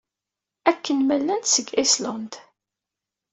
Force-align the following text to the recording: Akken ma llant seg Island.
Akken 0.69 0.99
ma 1.03 1.15
llant 1.21 1.51
seg 1.53 1.67
Island. 1.85 2.31